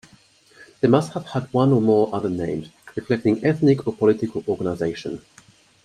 [0.79, 5.21] They must have had one or more other names, reflecting ethnic or political organization.